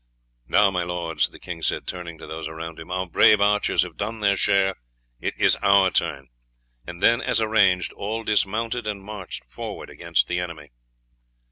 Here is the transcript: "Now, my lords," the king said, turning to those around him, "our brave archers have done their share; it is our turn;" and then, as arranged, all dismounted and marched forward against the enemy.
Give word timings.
"Now, 0.47 0.71
my 0.71 0.81
lords," 0.81 1.29
the 1.29 1.37
king 1.37 1.61
said, 1.61 1.85
turning 1.85 2.17
to 2.17 2.25
those 2.25 2.47
around 2.47 2.79
him, 2.79 2.89
"our 2.89 3.05
brave 3.05 3.39
archers 3.39 3.83
have 3.83 3.97
done 3.97 4.19
their 4.19 4.35
share; 4.35 4.73
it 5.19 5.35
is 5.37 5.57
our 5.57 5.91
turn;" 5.91 6.29
and 6.87 7.03
then, 7.03 7.21
as 7.21 7.39
arranged, 7.39 7.93
all 7.93 8.23
dismounted 8.23 8.87
and 8.87 9.03
marched 9.03 9.45
forward 9.45 9.91
against 9.91 10.27
the 10.27 10.39
enemy. 10.39 10.71